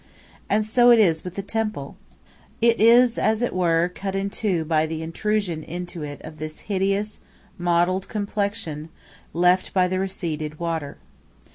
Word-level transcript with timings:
And 0.49 0.65
so 0.65 0.89
it 0.89 0.97
is 0.97 1.23
with 1.23 1.35
the 1.35 1.43
temple. 1.43 1.95
It 2.59 2.79
is, 2.81 3.19
as 3.19 3.43
it 3.43 3.53
were, 3.53 3.87
cut 3.93 4.15
in 4.15 4.31
two 4.31 4.65
by 4.65 4.87
the 4.87 5.03
intrusion 5.03 5.61
into 5.61 6.01
it 6.01 6.19
of 6.23 6.39
this 6.39 6.61
hideous, 6.61 7.19
mottled 7.59 8.07
complexion 8.09 8.89
left 9.31 9.75
by 9.75 9.87
the 9.87 9.99
receded 9.99 10.59
water. 10.59 10.97